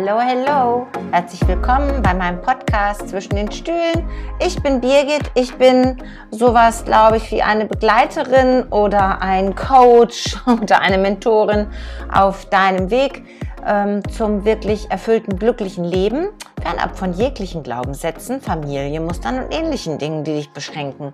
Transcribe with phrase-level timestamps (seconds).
[0.00, 0.86] Hello, hello.
[1.10, 4.08] Herzlich willkommen bei meinem Podcast zwischen den Stühlen.
[4.38, 5.28] Ich bin Birgit.
[5.34, 11.66] Ich bin sowas, glaube ich, wie eine Begleiterin oder ein Coach oder eine Mentorin
[12.12, 13.24] auf deinem Weg
[13.66, 16.28] ähm, zum wirklich erfüllten, glücklichen Leben,
[16.62, 21.12] fernab von jeglichen Glaubenssätzen, Familienmustern und ähnlichen Dingen, die dich beschränken.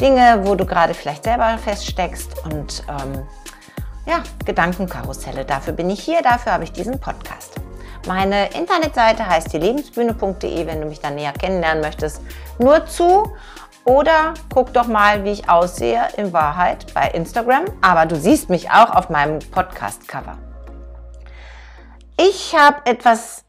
[0.00, 3.22] Dinge, wo du gerade vielleicht selber feststeckst und ähm,
[4.06, 5.44] ja, Gedankenkarusselle.
[5.44, 7.63] Dafür bin ich hier, dafür habe ich diesen Podcast.
[8.06, 12.20] Meine Internetseite heißt die lebensbühne.de, wenn du mich dann näher kennenlernen möchtest.
[12.58, 13.32] Nur zu
[13.86, 17.64] oder guck doch mal, wie ich aussehe in Wahrheit bei Instagram.
[17.80, 20.36] Aber du siehst mich auch auf meinem Podcast-Cover.
[22.18, 23.44] Ich habe etwas,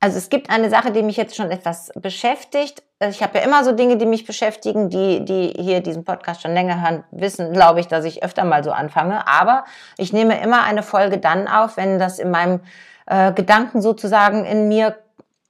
[0.00, 2.82] also es gibt eine Sache, die mich jetzt schon etwas beschäftigt.
[3.00, 4.88] Ich habe ja immer so Dinge, die mich beschäftigen.
[4.88, 8.64] Die, die hier diesen Podcast schon länger hören, wissen, glaube ich, dass ich öfter mal
[8.64, 9.28] so anfange.
[9.28, 9.64] Aber
[9.98, 12.60] ich nehme immer eine Folge dann auf, wenn das in meinem
[13.08, 14.96] äh, Gedanken sozusagen in mir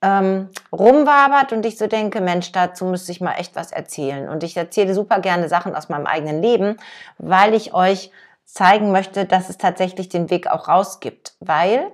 [0.01, 4.29] ähm, rumwabert und ich so denke, Mensch, dazu müsste ich mal echt was erzählen.
[4.29, 6.77] Und ich erzähle super gerne Sachen aus meinem eigenen Leben,
[7.19, 8.13] weil ich euch
[8.45, 11.35] zeigen möchte, dass es tatsächlich den Weg auch rausgibt.
[11.41, 11.91] Weil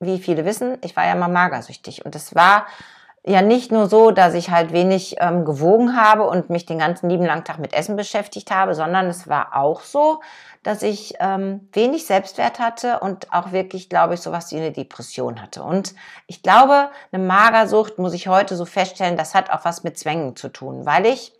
[0.00, 2.04] wie viele wissen, ich war ja mal magersüchtig.
[2.04, 2.66] Und es war
[3.24, 7.08] ja nicht nur so, dass ich halt wenig ähm, gewogen habe und mich den ganzen
[7.08, 10.20] lieben langen Tag mit Essen beschäftigt habe, sondern es war auch so,
[10.64, 15.40] dass ich ähm, wenig Selbstwert hatte und auch wirklich, glaube ich, sowas wie eine Depression
[15.40, 15.62] hatte.
[15.62, 15.94] Und
[16.26, 20.34] ich glaube, eine Magersucht muss ich heute so feststellen, das hat auch was mit Zwängen
[20.34, 21.32] zu tun, weil ich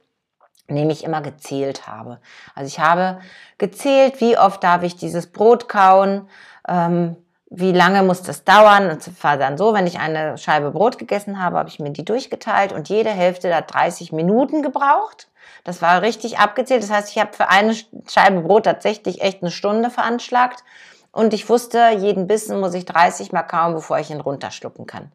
[0.68, 2.20] nämlich immer gezählt habe.
[2.54, 3.20] Also ich habe
[3.58, 6.28] gezählt, wie oft darf ich dieses Brot kauen,
[6.68, 7.16] ähm,
[7.54, 8.90] wie lange muss das dauern?
[8.90, 11.90] Und es war dann so, wenn ich eine Scheibe Brot gegessen habe, habe ich mir
[11.90, 15.28] die durchgeteilt und jede Hälfte hat 30 Minuten gebraucht.
[15.62, 16.82] Das war richtig abgezählt.
[16.82, 17.74] Das heißt, ich habe für eine
[18.08, 20.64] Scheibe Brot tatsächlich echt eine Stunde veranschlagt.
[21.12, 25.12] Und ich wusste, jeden Bissen muss ich 30 mal kauen, bevor ich ihn runterschlucken kann.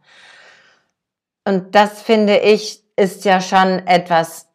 [1.43, 4.47] Und das finde ich ist ja schon etwas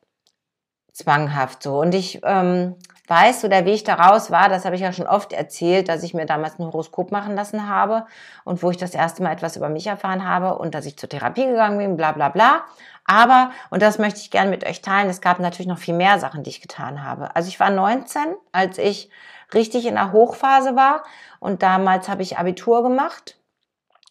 [0.92, 1.80] zwanghaft so.
[1.80, 2.76] Und ich ähm,
[3.08, 6.14] weiß, so der Weg daraus war, das habe ich ja schon oft erzählt, dass ich
[6.14, 8.06] mir damals ein Horoskop machen lassen habe
[8.44, 11.08] und wo ich das erste Mal etwas über mich erfahren habe und dass ich zur
[11.08, 12.62] Therapie gegangen bin, bla bla bla.
[13.04, 16.20] Aber, und das möchte ich gerne mit euch teilen, es gab natürlich noch viel mehr
[16.20, 17.34] Sachen, die ich getan habe.
[17.34, 19.10] Also ich war 19, als ich
[19.52, 21.02] richtig in der Hochphase war
[21.40, 23.36] und damals habe ich Abitur gemacht.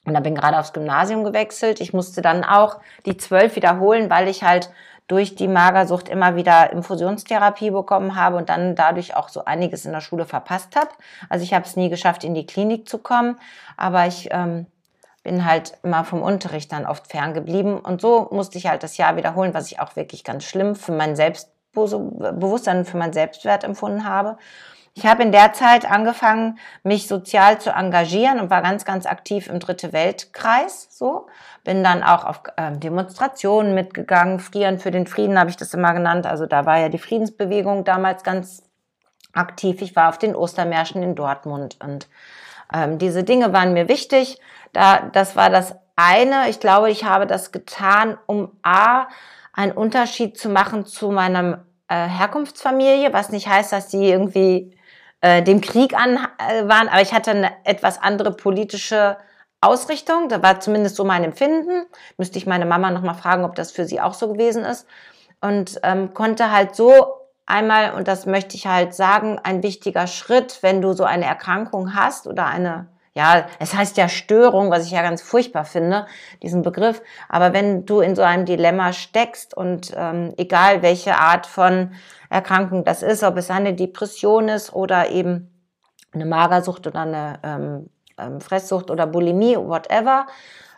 [0.04, 1.80] Und da bin gerade aufs Gymnasium gewechselt.
[1.80, 4.72] Ich musste dann auch die zwölf wiederholen, weil ich halt
[5.12, 9.92] durch die Magersucht immer wieder Infusionstherapie bekommen habe und dann dadurch auch so einiges in
[9.92, 10.90] der Schule verpasst habe.
[11.28, 13.38] Also ich habe es nie geschafft, in die Klinik zu kommen,
[13.76, 14.68] aber ich ähm,
[15.22, 19.18] bin halt immer vom Unterricht dann oft ferngeblieben und so musste ich halt das Jahr
[19.18, 24.38] wiederholen, was ich auch wirklich ganz schlimm für mein Selbstbewusstsein, für mein Selbstwert empfunden habe.
[24.94, 29.48] Ich habe in der Zeit angefangen, mich sozial zu engagieren und war ganz, ganz aktiv
[29.48, 30.88] im Dritte Weltkreis.
[30.92, 31.28] So
[31.64, 34.40] bin dann auch auf äh, Demonstrationen mitgegangen.
[34.40, 36.26] Frieren für den Frieden habe ich das immer genannt.
[36.26, 38.64] Also da war ja die Friedensbewegung damals ganz
[39.32, 39.82] aktiv.
[39.82, 42.10] Ich war auf den Ostermärschen in Dortmund und
[42.74, 44.40] ähm, diese Dinge waren mir wichtig.
[44.74, 46.50] Da, das war das eine.
[46.50, 49.08] Ich glaube, ich habe das getan, um a
[49.54, 54.78] einen Unterschied zu machen zu meiner äh, Herkunftsfamilie, was nicht heißt, dass die irgendwie
[55.22, 59.18] äh, dem Krieg an äh, waren, aber ich hatte eine etwas andere politische
[59.62, 60.28] Ausrichtung.
[60.28, 61.86] Da war zumindest so mein Empfinden.
[62.18, 64.88] Müsste ich meine Mama nochmal fragen, ob das für sie auch so gewesen ist.
[65.40, 67.06] Und ähm, konnte halt so
[67.46, 71.96] einmal, und das möchte ich halt sagen, ein wichtiger Schritt, wenn du so eine Erkrankung
[71.96, 76.06] hast oder eine, ja, es heißt ja Störung, was ich ja ganz furchtbar finde,
[76.42, 77.02] diesen Begriff.
[77.28, 81.92] Aber wenn du in so einem Dilemma steckst und ähm, egal welche Art von
[82.30, 85.50] Erkrankung das ist, ob es eine Depression ist oder eben
[86.14, 90.28] eine Magersucht oder eine ähm, ähm, Fresssucht oder Bulimie, whatever,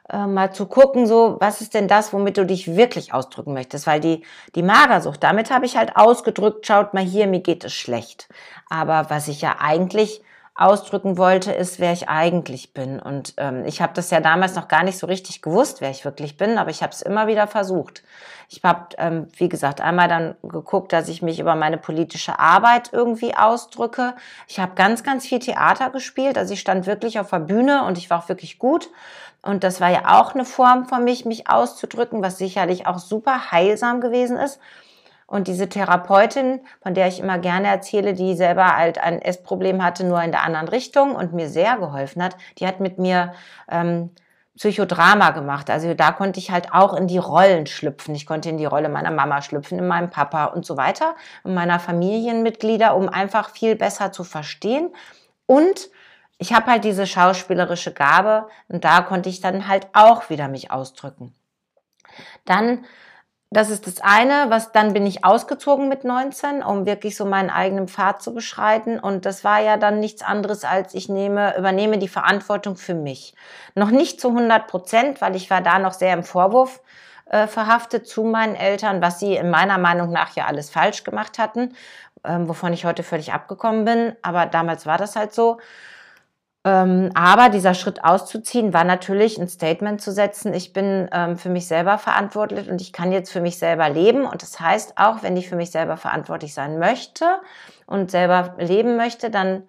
[0.10, 3.86] äh, mal zu gucken, so, was ist denn das, womit du dich wirklich ausdrücken möchtest?
[3.86, 7.74] Weil die, die Magersucht, damit habe ich halt ausgedrückt, schaut mal hier, mir geht es
[7.74, 8.28] schlecht.
[8.70, 10.24] Aber was ich ja eigentlich
[10.56, 13.00] ausdrücken wollte, ist, wer ich eigentlich bin.
[13.00, 16.06] Und ähm, ich habe das ja damals noch gar nicht so richtig gewusst, wer ich
[16.06, 18.04] wirklich bin, aber ich habe es immer wieder versucht.
[18.50, 22.90] Ich habe, ähm, wie gesagt, einmal dann geguckt, dass ich mich über meine politische Arbeit
[22.92, 24.14] irgendwie ausdrücke.
[24.48, 26.38] Ich habe ganz, ganz viel Theater gespielt.
[26.38, 28.92] Also ich stand wirklich auf der Bühne und ich war auch wirklich gut.
[29.42, 33.52] Und das war ja auch eine Form von mich, mich auszudrücken, was sicherlich auch super
[33.52, 34.60] heilsam gewesen ist.
[35.34, 40.04] Und diese Therapeutin, von der ich immer gerne erzähle, die selber halt ein Essproblem hatte,
[40.06, 43.34] nur in der anderen Richtung und mir sehr geholfen hat, die hat mit mir
[43.68, 44.12] ähm,
[44.56, 45.72] Psychodrama gemacht.
[45.72, 48.14] Also da konnte ich halt auch in die Rollen schlüpfen.
[48.14, 51.56] Ich konnte in die Rolle meiner Mama schlüpfen, in meinem Papa und so weiter, und
[51.56, 54.92] meiner Familienmitglieder, um einfach viel besser zu verstehen
[55.48, 55.90] und
[56.38, 60.70] ich habe halt diese schauspielerische Gabe und da konnte ich dann halt auch wieder mich
[60.70, 61.34] ausdrücken.
[62.46, 62.86] Dann
[63.54, 67.50] das ist das eine, was dann bin ich ausgezogen mit 19, um wirklich so meinen
[67.50, 69.00] eigenen Pfad zu beschreiten.
[69.00, 73.36] Und das war ja dann nichts anderes als ich nehme, übernehme die Verantwortung für mich.
[73.76, 76.82] Noch nicht zu 100 Prozent, weil ich war da noch sehr im Vorwurf
[77.30, 81.38] äh, verhaftet zu meinen Eltern, was sie in meiner Meinung nach ja alles falsch gemacht
[81.38, 81.76] hatten,
[82.24, 84.16] ähm, wovon ich heute völlig abgekommen bin.
[84.24, 85.60] Aber damals war das halt so.
[86.66, 91.50] Ähm, aber dieser Schritt auszuziehen war natürlich ein Statement zu setzen, ich bin ähm, für
[91.50, 94.26] mich selber verantwortlich und ich kann jetzt für mich selber leben.
[94.26, 97.26] Und das heißt auch, wenn ich für mich selber verantwortlich sein möchte
[97.86, 99.64] und selber leben möchte, dann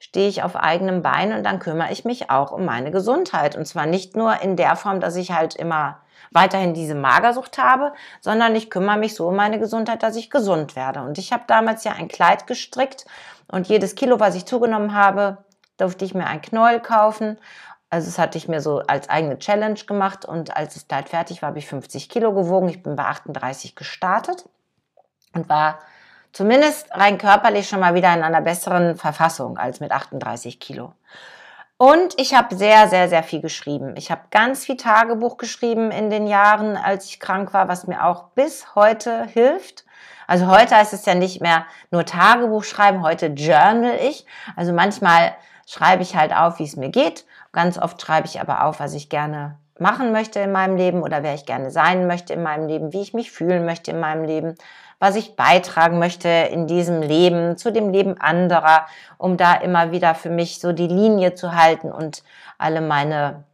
[0.00, 3.54] stehe ich auf eigenem Bein und dann kümmere ich mich auch um meine Gesundheit.
[3.54, 6.00] Und zwar nicht nur in der Form, dass ich halt immer
[6.32, 10.74] weiterhin diese Magersucht habe, sondern ich kümmere mich so um meine Gesundheit, dass ich gesund
[10.74, 11.02] werde.
[11.02, 13.04] Und ich habe damals ja ein Kleid gestrickt
[13.48, 15.38] und jedes Kilo, was ich zugenommen habe,
[15.80, 17.38] durfte ich mir ein Knäuel kaufen.
[17.90, 21.42] Also das hatte ich mir so als eigene Challenge gemacht und als das Kleid fertig
[21.42, 22.68] war, habe ich 50 Kilo gewogen.
[22.68, 24.48] Ich bin bei 38 gestartet
[25.34, 25.80] und war
[26.32, 30.92] zumindest rein körperlich schon mal wieder in einer besseren Verfassung als mit 38 Kilo.
[31.82, 33.94] Und ich habe sehr, sehr, sehr viel geschrieben.
[33.96, 38.04] Ich habe ganz viel Tagebuch geschrieben in den Jahren, als ich krank war, was mir
[38.04, 39.86] auch bis heute hilft.
[40.26, 44.26] Also heute heißt es ja nicht mehr nur Tagebuch schreiben, heute journal ich.
[44.56, 45.34] Also manchmal
[45.70, 47.24] schreibe ich halt auf, wie es mir geht.
[47.52, 51.22] Ganz oft schreibe ich aber auf, was ich gerne machen möchte in meinem Leben oder
[51.22, 54.24] wer ich gerne sein möchte in meinem Leben, wie ich mich fühlen möchte in meinem
[54.24, 54.56] Leben,
[54.98, 58.86] was ich beitragen möchte in diesem Leben, zu dem Leben anderer,
[59.16, 62.24] um da immer wieder für mich so die Linie zu halten und
[62.58, 63.44] alle meine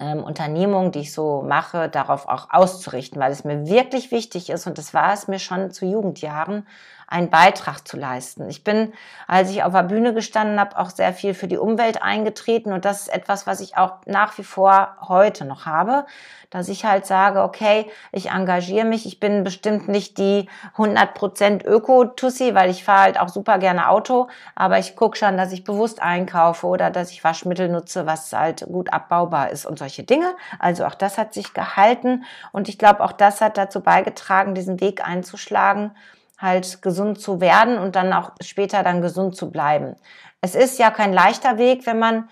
[0.00, 4.66] ähm, Unternehmungen, die ich so mache, darauf auch auszurichten, weil es mir wirklich wichtig ist
[4.66, 6.66] und das war es mir schon zu Jugendjahren,
[7.06, 8.48] einen Beitrag zu leisten.
[8.48, 8.92] Ich bin,
[9.28, 12.84] als ich auf der Bühne gestanden habe, auch sehr viel für die Umwelt eingetreten und
[12.84, 16.06] das ist etwas, was ich auch nach wie vor heute noch habe,
[16.50, 22.54] dass ich halt sage, okay, ich engagiere mich, ich bin bestimmt nicht die 100% Öko-Tussi,
[22.54, 26.00] weil ich fahre halt auch super gerne Auto, aber ich gucke schon, dass ich bewusst
[26.00, 30.34] einkaufe oder dass ich Waschmittel nutze, was halt gut abbaubar ist und solche Dinge.
[30.58, 34.80] Also auch das hat sich gehalten und ich glaube, auch das hat dazu beigetragen, diesen
[34.80, 35.92] Weg einzuschlagen
[36.38, 39.96] halt gesund zu werden und dann auch später dann gesund zu bleiben.
[40.40, 42.28] Es ist ja kein leichter Weg, wenn man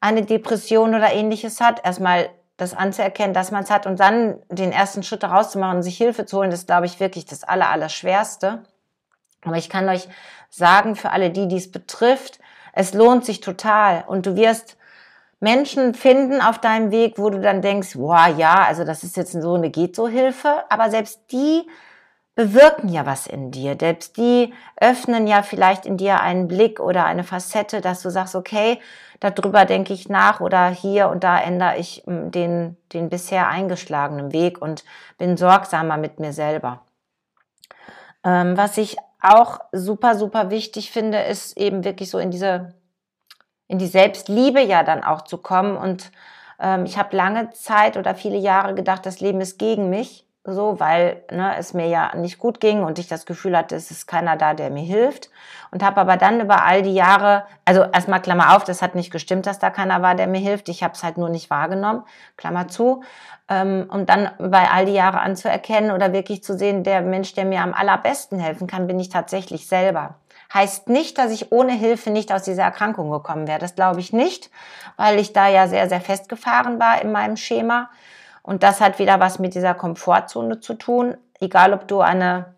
[0.00, 4.72] eine Depression oder ähnliches hat, erstmal das anzuerkennen, dass man es hat und dann den
[4.72, 7.70] ersten Schritt daraus zu machen, sich Hilfe zu holen, das glaube ich, wirklich das aller,
[7.70, 8.62] aller Schwerste.
[9.42, 10.08] Aber ich kann euch
[10.48, 12.38] sagen, für alle die, die es betrifft,
[12.72, 14.76] es lohnt sich total und du wirst
[15.46, 19.30] Menschen finden auf deinem Weg, wo du dann denkst, wow, ja, also das ist jetzt
[19.30, 21.62] so eine Geht-so-Hilfe, aber selbst die
[22.34, 23.76] bewirken ja was in dir.
[23.78, 28.34] Selbst die öffnen ja vielleicht in dir einen Blick oder eine Facette, dass du sagst,
[28.34, 28.80] okay,
[29.20, 34.32] darüber denke ich nach oder hier und da ändere ich hm, den, den bisher eingeschlagenen
[34.32, 34.84] Weg und
[35.16, 36.80] bin sorgsamer mit mir selber.
[38.24, 42.74] Ähm, was ich auch super, super wichtig finde, ist eben wirklich so in diese,
[43.68, 45.76] in die Selbstliebe ja dann auch zu kommen.
[45.76, 46.10] Und
[46.60, 50.78] ähm, ich habe lange Zeit oder viele Jahre gedacht, das Leben ist gegen mich so,
[50.78, 54.06] weil ne, es mir ja nicht gut ging und ich das Gefühl hatte, es ist
[54.06, 55.30] keiner da, der mir hilft.
[55.72, 59.10] Und habe aber dann über all die Jahre, also erstmal Klammer auf, das hat nicht
[59.10, 60.68] gestimmt, dass da keiner war, der mir hilft.
[60.68, 62.04] Ich habe es halt nur nicht wahrgenommen,
[62.36, 63.02] Klammer zu.
[63.48, 67.44] Ähm, um dann bei all die Jahre anzuerkennen oder wirklich zu sehen, der Mensch, der
[67.44, 70.16] mir am allerbesten helfen kann, bin ich tatsächlich selber.
[70.56, 73.58] Heißt nicht, dass ich ohne Hilfe nicht aus dieser Erkrankung gekommen wäre.
[73.58, 74.50] Das glaube ich nicht,
[74.96, 77.90] weil ich da ja sehr, sehr festgefahren war in meinem Schema.
[78.42, 81.18] Und das hat wieder was mit dieser Komfortzone zu tun.
[81.40, 82.54] Egal, ob du eine,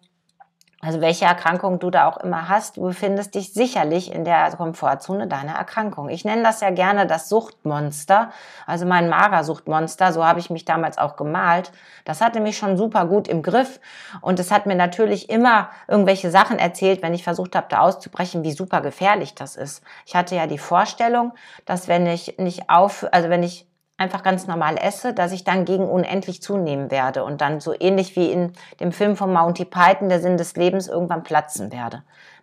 [0.89, 5.27] also welche Erkrankung du da auch immer hast, du befindest dich sicherlich in der Komfortzone
[5.27, 6.09] deiner Erkrankung.
[6.09, 8.31] Ich nenne das ja gerne das Suchtmonster,
[8.65, 11.73] also mein Magersuchtmonster, so habe ich mich damals auch gemalt.
[12.07, 13.81] Das hatte mich schon super gut im Griff
[14.23, 18.43] und es hat mir natürlich immer irgendwelche Sachen erzählt, wenn ich versucht habe, da auszubrechen,
[18.43, 19.83] wie super gefährlich das ist.
[20.07, 21.35] Ich hatte ja die Vorstellung,
[21.67, 23.69] dass wenn ich nicht auf, also wenn ich
[23.99, 28.17] einfach ganz normal esse, dass ich dann gegen unendlich zunehmen werde und dann so ähnlich
[28.17, 32.03] wie in dem Film von Monty Python, der Sinn des Lebens, irgendwann platzen werde.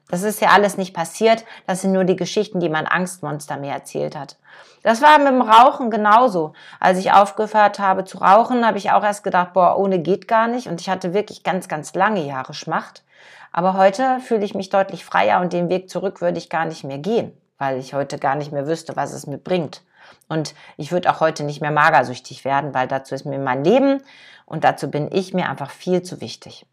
[0.09, 1.45] Das ist ja alles nicht passiert.
[1.65, 4.37] Das sind nur die Geschichten, die mein Angstmonster mir erzählt hat.
[4.83, 6.53] Das war mit dem Rauchen genauso.
[6.79, 10.47] Als ich aufgehört habe zu rauchen, habe ich auch erst gedacht, boah, ohne geht gar
[10.47, 10.67] nicht.
[10.67, 13.03] Und ich hatte wirklich ganz, ganz lange Jahre Schmacht.
[13.51, 16.83] Aber heute fühle ich mich deutlich freier und den Weg zurück würde ich gar nicht
[16.83, 19.81] mehr gehen, weil ich heute gar nicht mehr wüsste, was es mir bringt.
[20.27, 24.01] Und ich würde auch heute nicht mehr magersüchtig werden, weil dazu ist mir mein Leben
[24.45, 26.65] und dazu bin ich mir einfach viel zu wichtig.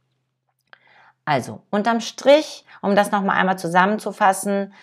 [1.25, 4.75] Also, unterm Strich, um das nochmal einmal zusammenzufassen,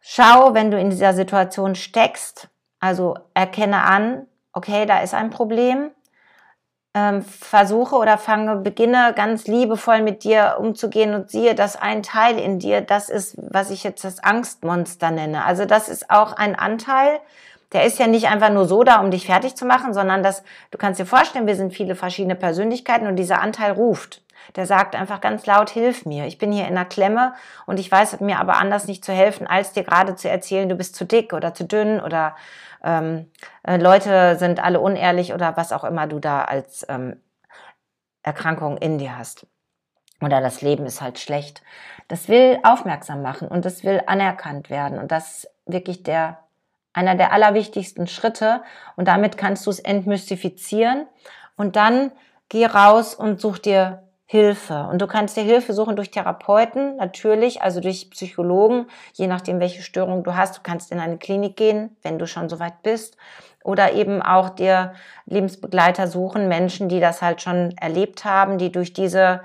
[0.00, 5.90] schau, wenn du in dieser Situation steckst, also erkenne an, okay, da ist ein Problem.
[6.94, 12.38] Ähm, versuche oder fange, beginne ganz liebevoll mit dir umzugehen und siehe, dass ein Teil
[12.38, 15.44] in dir, das ist, was ich jetzt das Angstmonster nenne.
[15.44, 17.20] Also das ist auch ein Anteil,
[17.72, 20.42] der ist ja nicht einfach nur so da, um dich fertig zu machen, sondern das,
[20.70, 24.22] du kannst dir vorstellen, wir sind viele verschiedene Persönlichkeiten und dieser Anteil ruft.
[24.54, 26.26] Der sagt einfach ganz laut, hilf mir.
[26.26, 27.34] Ich bin hier in einer Klemme
[27.66, 30.76] und ich weiß mir aber anders nicht zu helfen, als dir gerade zu erzählen, du
[30.76, 32.36] bist zu dick oder zu dünn oder
[32.84, 33.30] ähm,
[33.64, 37.20] äh, Leute sind alle unehrlich oder was auch immer du da als ähm,
[38.22, 39.46] Erkrankung in dir hast.
[40.20, 41.62] Oder das Leben ist halt schlecht.
[42.08, 44.98] Das will aufmerksam machen und das will anerkannt werden.
[44.98, 46.38] Und das ist wirklich der,
[46.96, 48.62] einer der allerwichtigsten Schritte.
[48.96, 51.06] Und damit kannst du es entmystifizieren.
[51.56, 52.10] Und dann
[52.48, 54.88] geh raus und such dir Hilfe.
[54.90, 59.82] Und du kannst dir Hilfe suchen durch Therapeuten, natürlich, also durch Psychologen, je nachdem, welche
[59.82, 60.56] Störung du hast.
[60.56, 63.16] Du kannst in eine Klinik gehen, wenn du schon so weit bist.
[63.62, 64.94] Oder eben auch dir
[65.26, 69.42] Lebensbegleiter suchen, Menschen, die das halt schon erlebt haben, die durch diese,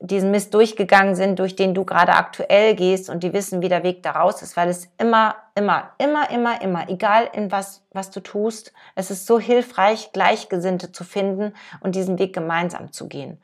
[0.00, 3.82] diesen Mist durchgegangen sind, durch den du gerade aktuell gehst und die wissen, wie der
[3.82, 8.10] Weg da raus ist, weil es immer, immer, immer, immer, immer, egal in was, was
[8.10, 13.42] du tust, es ist so hilfreich, Gleichgesinnte zu finden und diesen Weg gemeinsam zu gehen.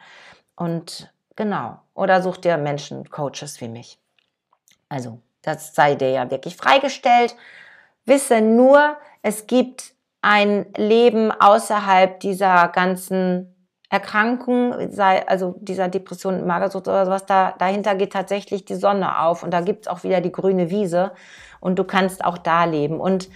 [0.56, 1.78] Und genau.
[1.94, 3.98] Oder such dir Menschen, Coaches wie mich.
[4.88, 7.36] Also, das sei dir ja wirklich freigestellt.
[8.06, 13.55] Wisse nur, es gibt ein Leben außerhalb dieser ganzen
[13.88, 19.42] Erkrankung, sei, also dieser Depression, Magersucht oder sowas, da, dahinter geht tatsächlich die Sonne auf
[19.42, 21.12] und da gibt's auch wieder die grüne Wiese
[21.60, 22.98] und du kannst auch da leben.
[22.98, 23.28] Und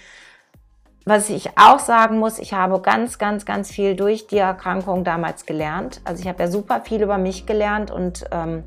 [1.04, 5.46] was ich auch sagen muss, ich habe ganz, ganz, ganz viel durch die Erkrankung damals
[5.46, 6.00] gelernt.
[6.04, 8.64] Also ich habe ja super viel über mich gelernt und ähm,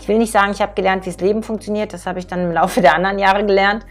[0.00, 1.92] ich will nicht sagen, ich habe gelernt, wie das Leben funktioniert.
[1.92, 3.86] Das habe ich dann im Laufe der anderen Jahre gelernt.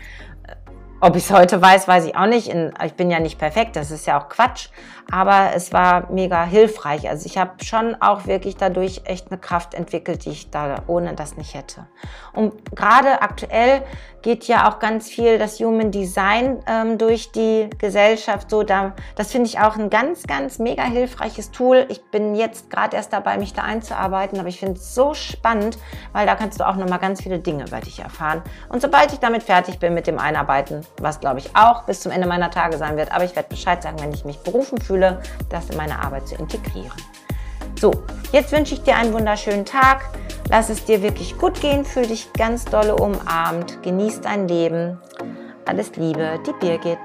[1.03, 2.55] Ob ich es heute weiß, weiß ich auch nicht.
[2.85, 4.69] Ich bin ja nicht perfekt, das ist ja auch Quatsch.
[5.11, 7.09] Aber es war mega hilfreich.
[7.09, 11.13] Also ich habe schon auch wirklich dadurch echt eine Kraft entwickelt, die ich da ohne
[11.13, 11.87] das nicht hätte.
[12.31, 13.83] Und gerade aktuell
[14.21, 18.49] geht ja auch ganz viel das Human Design ähm, durch die Gesellschaft.
[18.49, 21.85] So, da, das finde ich auch ein ganz, ganz mega hilfreiches Tool.
[21.89, 25.77] Ich bin jetzt gerade erst dabei, mich da einzuarbeiten, aber ich finde es so spannend,
[26.13, 28.41] weil da kannst du auch nochmal ganz viele Dinge über dich erfahren.
[28.69, 32.11] Und sobald ich damit fertig bin mit dem Einarbeiten, was glaube ich auch bis zum
[32.11, 33.11] Ende meiner Tage sein wird.
[33.11, 36.35] Aber ich werde Bescheid sagen, wenn ich mich berufen fühle, das in meine Arbeit zu
[36.35, 36.91] integrieren.
[37.79, 37.91] So,
[38.31, 40.09] jetzt wünsche ich dir einen wunderschönen Tag.
[40.49, 44.99] Lass es dir wirklich gut gehen, fühl dich ganz dolle umarmt, genieß dein Leben.
[45.65, 46.99] Alles Liebe, die Birgit.